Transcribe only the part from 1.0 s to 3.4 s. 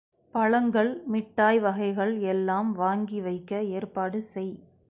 மிட்டாய் வகைகள் எல்லாம் வாங்கி